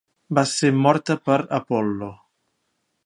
Va 0.37 0.43
ser 0.51 0.71
morta 0.85 1.17
per 1.27 1.37
Apol·lo. 1.59 2.11